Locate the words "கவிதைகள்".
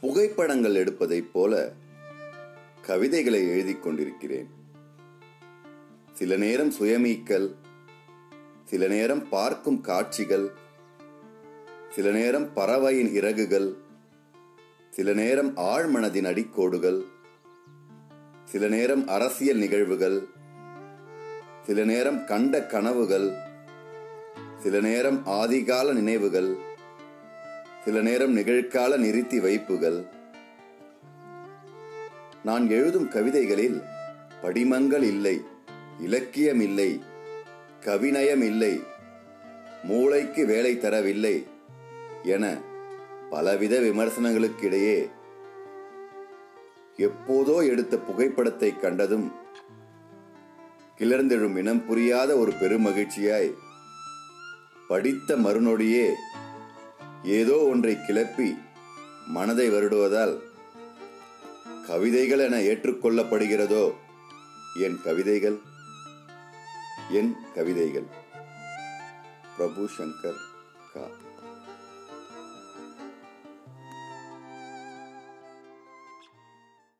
61.86-62.38, 65.04-65.58, 67.54-68.06